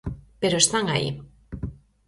Pero 0.41 0.57
están 0.59 0.85
aí. 0.89 1.09